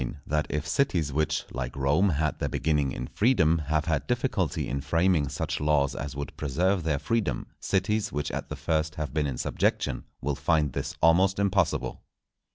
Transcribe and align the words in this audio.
—_That 0.27 0.47
if 0.49 0.67
Cities 0.67 1.13
which, 1.13 1.45
like 1.51 1.75
Rome, 1.75 2.09
had 2.09 2.39
their 2.39 2.49
beginning 2.49 2.91
in 2.91 3.05
Freedom, 3.05 3.59
have 3.67 3.85
had 3.85 4.07
difficulty 4.07 4.67
in 4.67 4.81
framing 4.81 5.29
such 5.29 5.59
Laws 5.59 5.93
as 5.93 6.15
would 6.15 6.35
preserve 6.37 6.81
their 6.81 6.97
Freedom, 6.97 7.45
Cities 7.59 8.11
which 8.11 8.31
at 8.31 8.49
the 8.49 8.55
first 8.55 8.95
have 8.95 9.13
been 9.13 9.27
in 9.27 9.37
Subjection 9.37 10.05
will 10.19 10.33
find 10.33 10.73
this 10.73 10.97
almost 11.03 11.37
impossible. 11.37 12.01